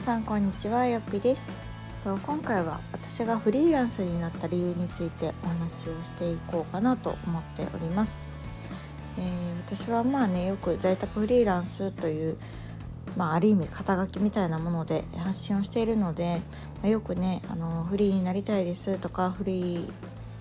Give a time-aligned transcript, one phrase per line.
[0.00, 1.44] さんこんにちはよっぴです
[2.04, 8.20] と今回は私がフリーランスになった理由についてお話をしていこうかなと思っております、
[9.18, 12.36] えー、私はまあねよく在宅フリーランスという
[13.16, 16.40] まあ、ある意味肩書きみたいなもので発信をしているので、
[16.82, 19.86] ま、よくねあのフリーになりたいですとかフリー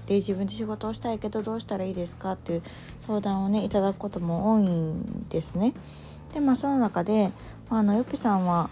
[0.05, 2.61] で自分で仕事をしたいけどどうしたらいいですかっていう
[3.00, 5.74] 相談をねいただくことも多いんですね。
[6.33, 7.32] でまあその中で、
[7.69, 8.69] まあ、のよっぴさんは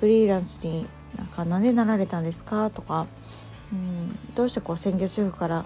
[0.00, 2.70] フリーランスになんか何でなられたんですか？
[2.70, 3.06] とか、
[3.72, 5.64] うん、どうしてこう専業主婦から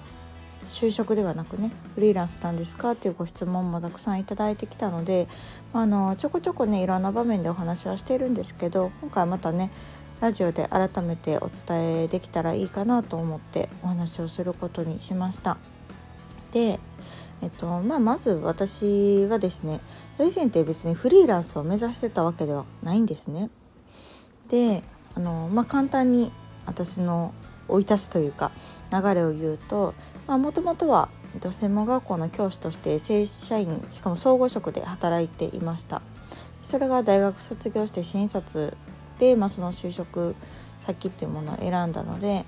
[0.67, 2.93] 就職ではなくねフリーランスなんですか？
[2.93, 5.27] っていうご質問もたくさんいただいてきたので、
[5.73, 9.71] あのちょこちょこねいろんな場面でお話はしているんですけど今回またね
[10.21, 15.59] ラジオで改めてお伝えできたらいいかなと思ってお話をすることにしました。
[16.53, 16.79] で
[17.43, 19.81] えっとまあ、まず私はですね
[20.21, 23.51] 以前って別にフリーランスを目指してたわけではないんですね。
[24.53, 24.83] で
[25.17, 26.31] あの、まあ、簡単に
[26.67, 27.35] 私の
[27.69, 28.53] 生い立ちというか
[28.93, 29.95] 流れを言うと
[30.29, 31.09] もともとは
[31.41, 36.03] 専門学校の教師として正社員しかも総合職で働いていました
[36.61, 38.77] それが大学卒業して新卒
[39.19, 40.37] で、まあ、その就職
[40.85, 42.45] 先っていうものを選んだので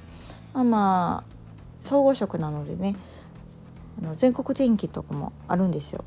[0.52, 1.34] まあまあ
[1.80, 2.94] 総合職なのでね
[4.02, 6.05] あの全国転勤とかもあるんですよ。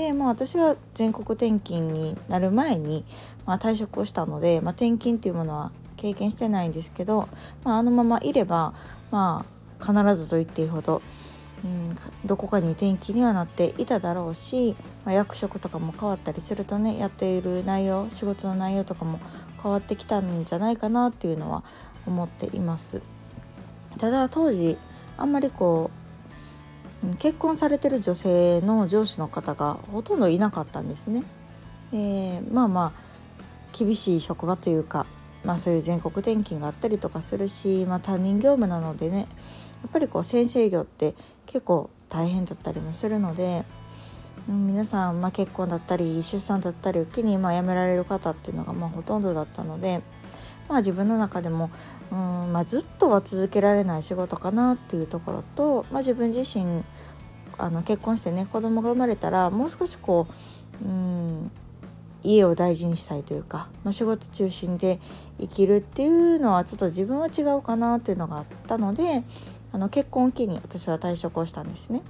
[0.00, 3.04] でまあ私は全国転勤になる前に、
[3.44, 7.28] まあ、退職をしたので、まあ、転勤っていうものは経験してないんですけど、
[7.64, 8.72] まあ、あのままいれば
[9.10, 9.44] ま
[9.78, 11.02] あ必ずと言っていいほど、
[11.64, 19.20] うん、どこかに転勤にはなっていただろうし、まあ、役職とかも変わったりするとねやっている内容仕事の内容とかも
[19.62, 21.62] 変わってきたんじゃないかなっていうのは
[22.06, 23.02] 思っています。
[23.98, 24.78] ただ当時
[25.18, 25.99] あんまりこう
[27.18, 31.22] 結婚されてる女性の上司の方がほとんどいなかったんですね。
[31.92, 33.10] でまあまあ
[33.76, 35.06] 厳しい職場というか、
[35.44, 39.24] まあ、そういう全国転勤があったりとかするし、まあ、他人業務なのでねや
[39.88, 41.14] っぱりこう先生業って
[41.46, 43.64] 結構大変だったりもするので
[44.48, 50.02] うん皆さん、まあ、結婚だったり出産だったりを機に、まあ、辞められる方っていうのがまあほとんどだったので、
[50.70, 51.68] まあ、自分の中でも
[52.12, 56.84] うん、まあ、ずっとは続けられない仕事かなっていうところと、まあ、自分自身
[57.58, 60.26] あの結婚してね子供が生まれたらもう少しこ
[60.82, 61.50] ううん
[62.22, 65.00] 家を大事にしたいというか、まあ、仕事中心で
[65.40, 69.24] 生きるっていうのはちょっと自分は違うかなっていうのがあったので
[69.72, 72.02] あの結婚を機に私は退職をしたんですね。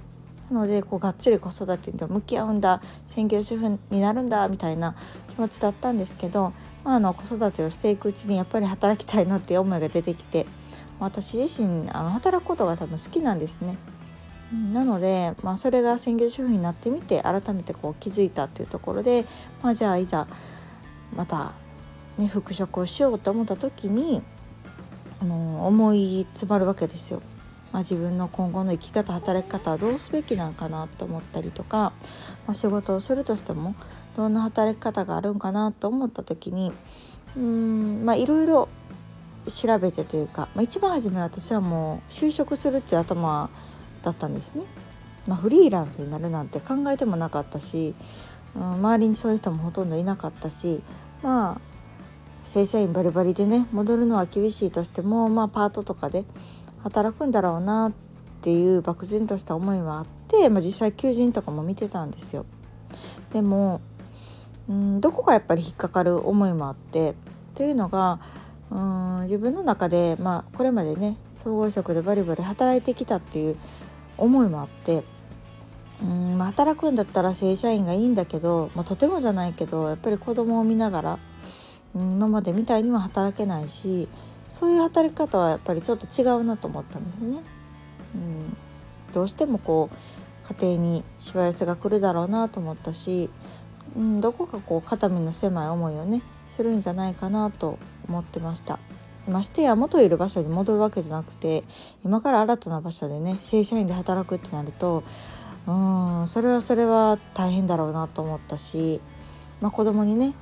[0.51, 4.95] なのでこうがっつり子育てと向き合うんだ専業主婦になるんだみたいな
[5.29, 6.51] 気持ちだったんですけど、
[6.83, 10.45] まあ、あの子育てをしていくうちにやっぱり働きたいなっていう思いが出てきて
[10.99, 13.77] 私自身あの働くことが多分好きなんですね。
[14.73, 19.25] なので、まあ、それが専業主婦になってみて改めてこう気づいたっていうところで、
[19.63, 20.27] まあ、じゃあいざ
[21.15, 21.53] また、
[22.17, 24.21] ね、復職をしようと思った時に
[25.21, 27.21] あの思い詰まるわけですよ。
[27.71, 31.93] まあ、自分の今後の生き方働き方はどうすべきなんかなと思ったりとか、
[32.45, 33.75] まあ、仕事をするとしても
[34.15, 36.73] どんな働き方があるんかなと思った時に
[37.37, 38.67] うんまあいろいろ
[39.47, 43.49] 調べてというか、まあ、一番初め私はもう就職するっていう頭
[44.03, 44.63] だったんですね。
[45.27, 47.93] まあ、フリーランスになるなんて考えてもなかったし、
[48.55, 50.81] うん、周りにそういう人もほとんどいなかったし
[51.21, 51.61] まあ
[52.43, 56.25] 正社員バリバリでね戻るのは厳しいとしても、まあ、パートとかで
[56.83, 57.93] 働くんだろうなっ
[58.41, 62.45] ていう漠然とした思いはあって、まあ、実際求人とかも見てたんですよ。
[63.31, 63.81] でも
[64.69, 67.15] うんどこかやっぱり引っかかる思いもあって
[67.55, 68.19] というのが
[68.69, 73.57] うん自分の中で、まあ、これまでね総合職でバリバリ働いてきたっていう
[74.17, 75.03] 思いもあって
[76.01, 81.19] うん、ま、働くんだったら正社員がいいんだけど、まあ、とてもじゃないけどやっぱり子供を見ながら、
[81.93, 84.07] 今までみたいには働けないし
[84.51, 87.41] そういう働き方はやっぱりちょっと違うなと思ったんですね。
[88.13, 88.57] うん、
[89.13, 93.29] どうしてもこう家庭にしわ寄せが来るだろうなと思ったし、
[93.95, 98.77] うん、どこかこう肩身の狭い思いをねするんじゃないかなと思ってました。
[99.25, 101.63] ましてや元いる場所に戻るわけじゃなくて
[102.03, 105.03] 今から新たな場所でね正社員で働くってなると
[105.67, 108.99] うんそれはそれは大変だろうなと思ったし、
[109.61, 110.33] まあ、子供にね、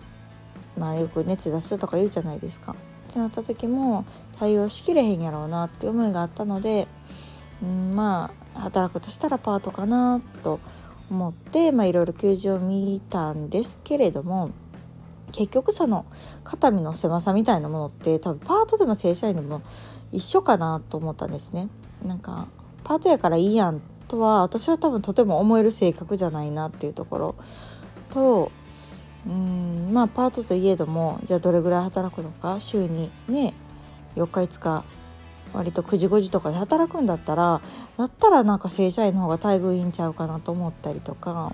[0.77, 2.75] まあ、よく熱出すとか言うじゃないですか。
[3.09, 4.05] ってなった時も
[4.39, 6.87] 対応しきれへんやろうなっていう思いがあったので、
[7.63, 10.59] うん、まあ働くとしたらパートかなと
[11.09, 14.51] 思っていろいろ求人を見たんですけれども
[15.31, 16.05] 結局その
[16.43, 19.61] 肩身の狭さみたいなものって多分パートでも正社員でも
[20.11, 21.69] 一緒かなと思ったんですね。
[22.03, 22.47] なんか
[22.83, 27.35] パートやからいいやんとは私は多分とても思える性格じゃないなっていうところ
[28.09, 28.51] と
[29.27, 33.53] うんまあパートといえどもじゃあどれぐらい働くのか週にね
[34.15, 34.85] 4日5日
[35.53, 37.61] 割と9時5時とかで働くんだったら
[37.97, 41.53] だったらなんか正社員の方が待遇いいんちゃうかなと思ったりとか、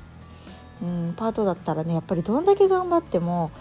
[0.82, 3.52] うん、パートだったらねやっぱりどんだけ頑張っても、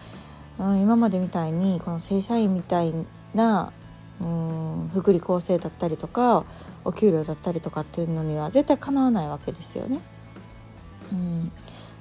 [0.58, 2.92] うん、今までみたいにこの正社員みたい
[3.34, 3.72] な、
[4.20, 6.44] うん、福利厚生だったりとか
[6.84, 10.00] お給料だったりとかっていうのには絶対かなわないわけですよね。
[11.12, 11.52] うん、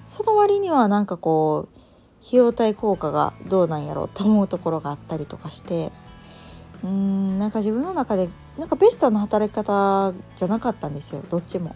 [0.08, 1.83] その割にはなんかこう
[2.26, 5.92] 費用対効果がどうなんやろうって思うところがあったりとかして
[6.84, 11.76] うーんなんか自分の中でなんかベストな働き方じゃなかったんですよどっちも。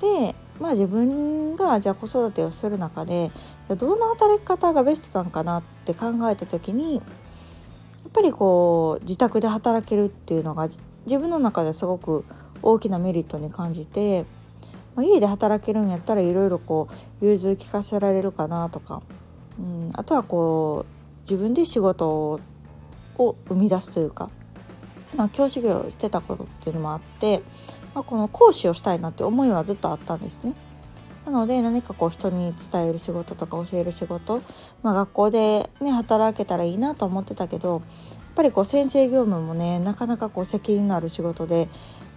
[0.00, 3.30] でまあ自分がじゃあ子育てをする中で
[3.68, 7.02] どんな働き方がベストなのかなって考えた時にやっ
[8.12, 10.68] ぱりこう自宅で働けるっていうのが
[11.06, 12.24] 自分の中ですごく
[12.62, 14.24] 大きなメリットに感じて、
[14.94, 16.88] まあ、家で働けるんやったらいろいろこ
[17.20, 19.02] う融通聞かせられるかなとか、
[19.60, 22.40] うん、あとはこう自分で仕事
[23.18, 24.30] を生み出すというか、
[25.14, 27.42] まあ、教師業をしてたことっていうのもあって、
[27.94, 30.54] まあ、この講師をしたいなって思いはずっとあったんですね。
[31.26, 34.42] なので何かこう人に伝える仕事とか教える仕事、
[34.82, 37.80] まあ、学校でね働けたらいいなと思ってたけどやっ
[38.34, 41.68] ぱりこう先生業務もねなかなかこう責任のある仕事で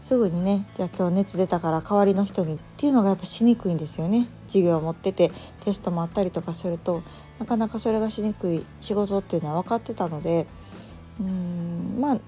[0.03, 4.27] すぐにねじゃあ今日熱出たから代わりの人にっていうのがやっぱしにくいんですよね。
[4.47, 5.31] 授業を持ってて
[5.63, 7.03] テストもあったりとかすると
[7.39, 10.45] なかなかそれがしにくい仕事っていうのは分かってたので
[11.21, 12.19] うーんまあ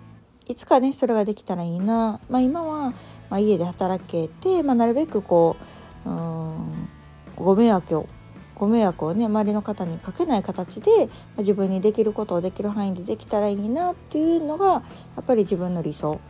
[0.47, 2.93] いつかねそれができたらいいな、まあ、今は、
[3.29, 5.57] まあ、家で働けて、まあ、なるべくこ
[6.05, 6.87] ううん
[7.35, 8.07] ご迷惑を
[8.55, 14.81] ご迷惑をね周りの方にかけない形で、ま、自分にできることをできる範囲でできたらいいなっていうのがや
[15.19, 16.21] っぱり自分の理想。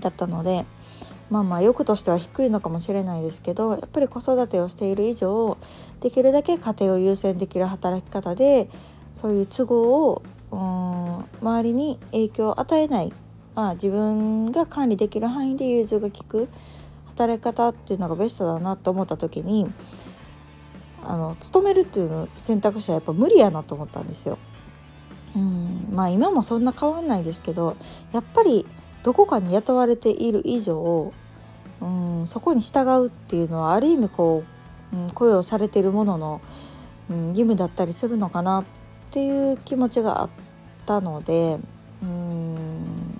[0.00, 0.64] だったので
[1.30, 5.58] まあまあ欲としては低いのかもしれないですけどやっぱり子育てをしている以上
[6.00, 8.68] できるだけ家庭を優先できる働き方で
[9.12, 13.12] そういう都合をうん周りに影響を与えない、
[13.54, 16.48] まあ、自分が管理できる範囲で融通が利く
[17.08, 19.66] 働き方っていうのがベストだなと思った時に
[21.02, 24.38] あの勤めるっていうの選択肢はやっぱ無理やなと思ったんですよ。
[25.36, 27.76] うんまあ今もそんな変わんないですけど
[28.12, 28.66] やっぱり
[29.02, 31.12] どこかに雇われている以上
[31.80, 34.42] うんそこに従うっていうのはある意味こ
[34.92, 36.40] う、うん、雇用されているものの、
[37.10, 38.64] うん、義務だったりするのかなっ
[39.10, 40.30] ていう気持ちがあっ
[40.86, 41.58] たので
[42.02, 43.18] うん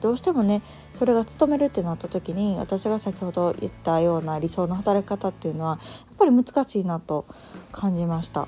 [0.00, 0.62] どうしてもね
[0.92, 7.26] それが勤めるってなった時に私が先ほど言ったような理想の働き方っていうのはやっぱり難しいなと
[7.72, 8.46] 感じました。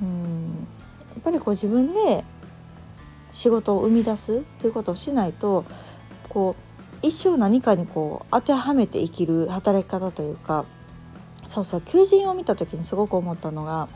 [0.00, 0.66] うん
[1.10, 2.24] やっぱりこう自分で
[3.32, 5.64] 仕事を生み出すっていうことをしないと
[6.28, 6.56] こ
[7.02, 10.64] う一生何かにこう当てはめて生きる働き方というか
[11.46, 13.88] そうそう求人を見た時にすごく思ったのが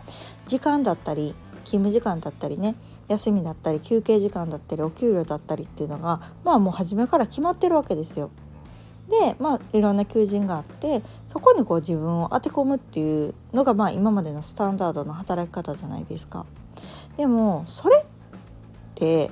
[0.46, 1.34] 時間だったり
[1.64, 2.74] 勤務時間だったりね
[3.08, 8.30] 休みだったり休憩時間だったりお給料だったりっていうのがまあもう初めから決まってるわけですよ。
[9.08, 16.46] でまあいろんな求人があってそこにこう自分を当て込むっていうのがまあ今までのスタンダードの働き方じゃないですか。
[17.16, 18.06] でもそれっ
[19.02, 19.30] て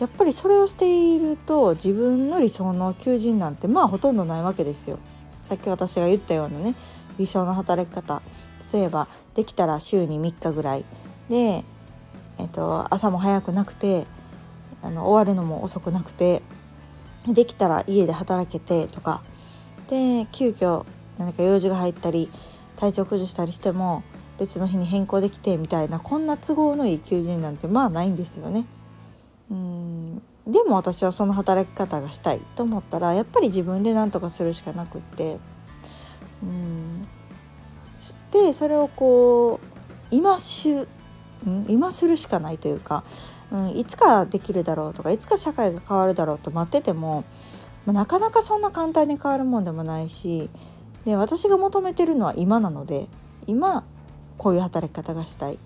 [0.00, 4.98] やっぱりそれをしていると自分の理想の求人なんてまあほとんどないわけですよ。
[5.38, 6.74] さっき私が言ったようなね
[7.18, 8.20] 理想の働き方
[8.72, 10.84] 例えばできたら週に3日ぐらい
[11.28, 14.06] で、えーと、朝も早くなくて
[14.82, 16.42] あの終わるのも遅くなくて
[17.28, 19.22] できたら家で働けてとか
[19.88, 20.84] で急遽
[21.16, 22.28] 何か用事が入ったり
[22.74, 24.02] 体調崩したりしても
[24.38, 28.66] 別の日に変更できてみたいなこんな都合のいい求人なんてまあないんですよね。
[29.50, 30.22] うん。
[30.46, 35.38] でも私はその働き方がしたいと思ったらやっぱり自分で何とかするしかなくって
[36.42, 37.08] うん。
[38.30, 39.66] でそれをこう
[40.10, 40.86] 今し
[41.46, 43.04] うん、今するしかないというか、
[43.50, 47.24] うん、いつかできるだろうとかいつか社会が変わるだろうと待ってても、
[47.84, 50.50] まあ、なかなかそんな簡単に変わるもんでもないし
[51.04, 53.08] で私が求めてるのは今なので
[53.46, 53.84] 今
[54.38, 55.58] こういう働き方がしたい。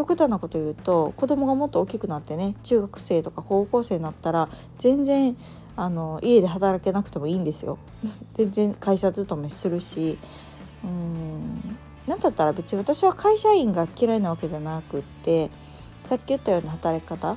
[0.00, 5.36] 極端なこと言うと子供がもっと大きくなってね中学生とか高校生になったら全然
[5.76, 7.76] あの家で働けなくてもいいんですよ。
[8.32, 10.18] 全然会社勤めするし。
[10.82, 11.76] うん。
[12.06, 15.50] 何だったら別に私は会社員が嫌いなわけじゃなくって
[16.04, 17.36] さっき言ったような働き方、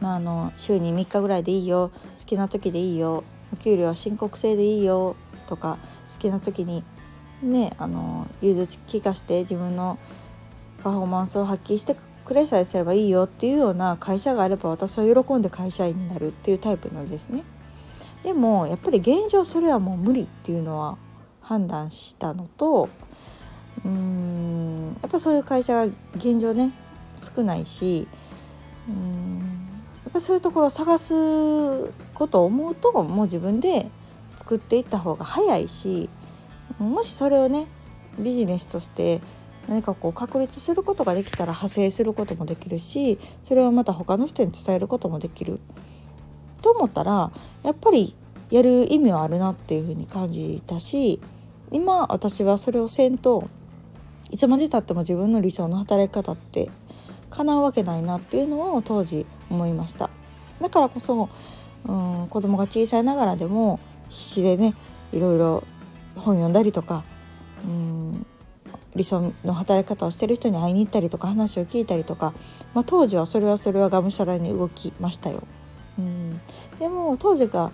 [0.00, 1.90] まあ、あの週に3日ぐらいでいいよ。
[2.18, 3.24] 好きな時でいいよ。
[3.54, 5.16] お給料は申告制でいいよ。
[5.46, 5.78] とか
[6.12, 6.84] 好きな時に
[7.42, 9.98] ねあの融通聞かして自分の
[10.84, 17.42] パフォーマンスを発揮してくれさえすればいいよっていうような会社があれば私は喜んで会社員になるっていうタイプなんですね。
[18.22, 20.96] でもやっぱり現状それはもう無理っていうのは
[21.40, 22.88] 判断したのと
[23.84, 26.72] うんやっぱそういう会社が現状ね
[27.16, 28.08] 少ないし
[28.88, 29.38] うーん
[30.04, 31.14] やっぱそういうところを探す
[32.14, 33.90] ことを思うともう自分で
[34.36, 36.08] 作っていった方が早いし
[36.78, 37.66] もしそれをね
[38.18, 39.20] ビジネスとして
[39.68, 45.60] 何かこう確立することができたら派生することもできるしそれをまた他の人に伝えることもできる。
[46.62, 47.30] と思ったら
[47.62, 48.14] やっぱり
[48.50, 51.20] やる意味はあるなっていうふうに感じたし
[51.70, 53.48] 今私はそれをせんと
[54.30, 56.70] いつまでたっても自分の理想の働き方って
[57.30, 60.08] 叶うわけないなっていうのを当時思いました。
[60.60, 61.28] だからこそ、
[61.86, 64.74] うん、子供が小さいながらでも必死でね
[65.12, 65.64] いろいろ
[66.14, 67.04] 本読んだりとか、
[67.64, 68.26] うん、
[68.94, 72.32] 理想の働き方をしてる人に会いに行ったりとか話を聞いたりとか、
[72.74, 75.42] まあ、当時はそれはそれはがむしゃらに動きましたよ。
[75.98, 76.40] うん、
[76.78, 77.70] でも当時が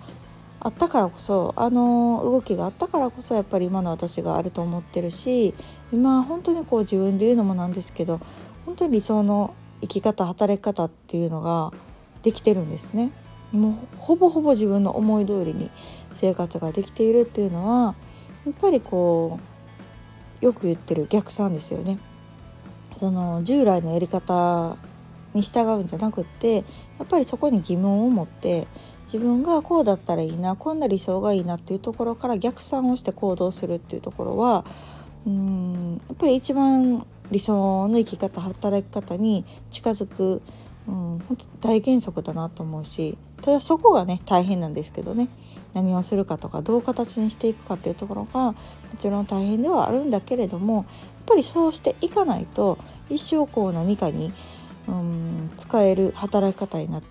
[0.59, 5.55] あったからこそあの動きがあったからこそやっぱり今の私があると思ってるし
[5.91, 8.19] 今本当にこう自分で言うのもなんですけど
[8.67, 11.71] 本当に理想の生き方働き方っていうのが
[12.21, 13.11] できてるんですね。
[13.51, 15.69] もうほぼほぼ自分の思い通りに
[16.13, 17.95] 生活ができているっていうのは
[18.45, 19.50] やっぱりこう
[20.41, 21.99] よく言ってる逆算ですよね。
[22.97, 24.75] その従来のやり方
[25.33, 26.61] に従うんじゃなくってや
[27.03, 28.67] っぱりそこに疑問を持って
[29.05, 34.65] 自分がこうだったらいいなこんな理想がいいなっていうところから逆算をして行動するっていうところは
[35.25, 40.41] うんやっぱり一番理想の生き方働き方に近づく、
[40.87, 41.21] うん、
[41.61, 45.29] 大原則だなと思うしただそこがね大変なんですけどね
[45.73, 48.55] 何をするかとかどう形にしていくかっていうところが
[48.91, 50.85] もちろん大変ではあるんだけれどもやっ
[51.27, 52.77] ぱりそうしていかないと
[53.09, 54.31] 一生こう何かに
[54.87, 57.03] うん使える働き方になっ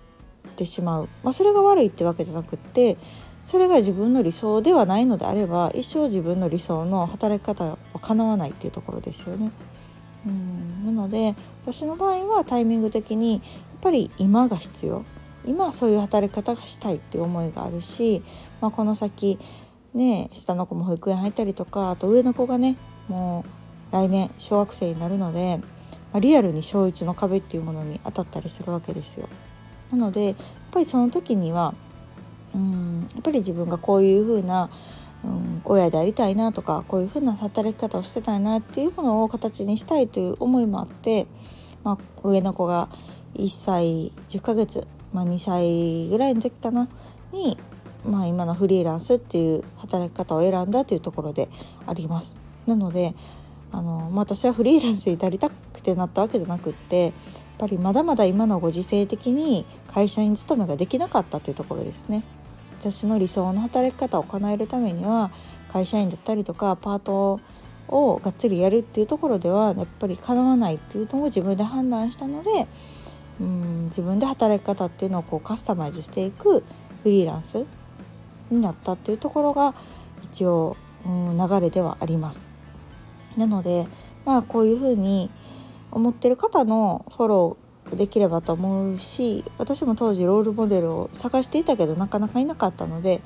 [0.55, 2.97] てしまう、まあ、それが悪いってわけじゃなくって
[3.43, 9.51] それが自分の理想ではないのであれば一生自分の理想の働き方は叶わないっていうところですよね。
[10.27, 13.41] うんなので私の場合はタイミング的にやっ
[13.81, 15.03] ぱり今が必要
[15.45, 18.21] 今はそういう働き方がしたいっていう思いがあるし、
[18.59, 19.39] まあ、この先
[19.93, 23.45] ね下の子も保育園入ったりとかあと上の子がねも
[23.91, 25.59] う来年小学生になるので
[26.11, 29.29] まあ、リアルに小1の壁っていうものに当たったりするわけですよ。
[29.91, 30.35] なのでやっ
[30.71, 31.73] ぱりその時には
[32.53, 34.69] うんやっぱり自分がこういう風な、
[35.23, 41.27] うん、親でありたいなとかこういう風な働き方をしてたいなっていうものを形にしたいという思いもあって、
[41.83, 42.89] まあ、上の子が
[43.35, 46.89] 1歳10ヶ月、まあ、2歳ぐらいの時かな
[47.31, 47.57] に、
[48.05, 51.49] まあ、今のフリーランスっていう働き方を選んだというところで
[51.85, 52.35] あります。
[52.65, 53.15] なので
[53.71, 57.13] あの、まあ、私はフリーランスになりたくてなったわけじゃなくってやっ
[57.57, 62.23] ぱりまだまだ今のご時世的に会社員勤めができなかったっていうところですね。
[62.79, 65.31] 私の理想の働き方を叶えるためには
[65.71, 67.39] 会社員だったりとかパート
[67.87, 72.67] をがっつりやるっていうところではやっぱりかなわないっていうのを自分で判断したので
[73.39, 76.63] うん自分で働き方っていうのをこうカスタマイズしていく
[77.03, 77.65] フリーランス
[78.51, 79.73] になったっていうところが
[80.23, 82.41] 一応、うん、流れではあります。
[83.37, 83.87] なので
[84.25, 85.29] まあこういうふうに
[85.91, 93.21] 思ってる方のフォローできればと思うし私も当時ロールモデルを探していたけどなかなかいなかったので、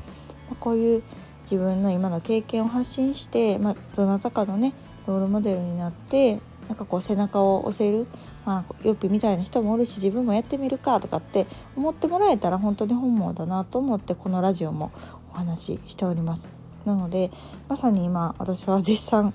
[0.49, 1.03] ま、こういう
[1.43, 4.73] 自分の今の経験を発信して、まあ、どなたかのね
[5.05, 8.07] ロールモデルになってなんかこう背中を押せる、
[8.45, 11.45] まあ、よっぴみたいな人もおるし自分もやってみるかとかって
[11.75, 14.91] 思ってもらえたら本当に本望だなと思ってこのラジオも
[15.31, 16.51] お話ししております。
[16.85, 17.31] なので
[17.67, 19.33] まさに今私は絶賛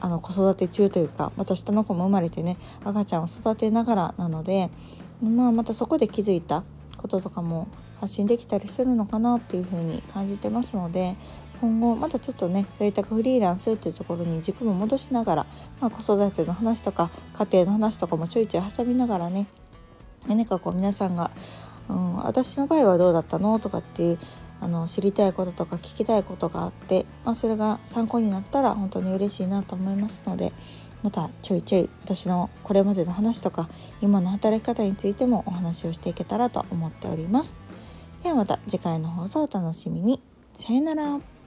[0.00, 4.70] あの子育て中というかまた下の子も生まれてね赤ちゃんを育てながらなので、
[5.22, 6.62] まあ、またそこで気づいた
[6.96, 7.68] こととかも
[8.00, 11.16] 発信できたりするのかなっていうふうに感じてますので
[11.60, 15.46] 今後またちょっとね在宅フリーランスっていうところに軸も戻しながら、
[15.80, 19.46] まあ、子育ての話とか家庭の話とかもちょいちょい挟みながらね
[20.26, 21.30] 何かこう皆さんが、
[21.88, 24.18] うん、私の場合はどうだったのとかっていう
[24.60, 30.52] あの知りたいこととか聞きたいことがあって、まあ、それが参考になったら本当に嬉しいなと思いますので
[31.02, 33.68] またちょいちょい私のこれまでの話とか
[34.00, 37.54] 今の働き方についてもお話をしていけたらと思っております。
[38.22, 40.20] ではまた次回の放送お楽しみに。
[40.52, 41.37] さよなら。